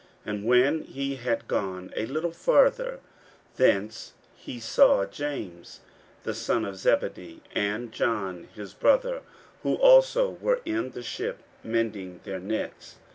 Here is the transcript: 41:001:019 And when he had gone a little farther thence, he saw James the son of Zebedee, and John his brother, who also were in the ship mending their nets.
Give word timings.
41:001:019 0.25 0.33
And 0.35 0.45
when 0.45 0.81
he 0.85 1.15
had 1.17 1.47
gone 1.47 1.93
a 1.95 2.07
little 2.07 2.31
farther 2.31 3.01
thence, 3.57 4.13
he 4.35 4.59
saw 4.59 5.05
James 5.05 5.81
the 6.23 6.33
son 6.33 6.65
of 6.65 6.77
Zebedee, 6.77 7.41
and 7.53 7.91
John 7.91 8.47
his 8.51 8.73
brother, 8.73 9.21
who 9.61 9.75
also 9.75 10.31
were 10.41 10.61
in 10.65 10.89
the 10.93 11.03
ship 11.03 11.43
mending 11.63 12.19
their 12.23 12.39
nets. 12.39 12.95